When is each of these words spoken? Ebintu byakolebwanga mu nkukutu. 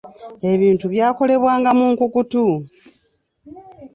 Ebintu 0.51 0.85
byakolebwanga 0.93 1.69
mu 1.77 1.85
nkukutu. 1.93 2.45